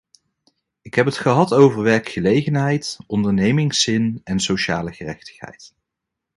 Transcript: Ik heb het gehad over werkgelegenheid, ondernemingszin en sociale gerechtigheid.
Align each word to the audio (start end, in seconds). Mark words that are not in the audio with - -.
Ik 0.81 0.93
heb 0.93 1.05
het 1.05 1.17
gehad 1.17 1.53
over 1.53 1.81
werkgelegenheid, 1.83 2.97
ondernemingszin 3.07 4.21
en 4.23 4.39
sociale 4.39 4.93
gerechtigheid. 4.93 5.73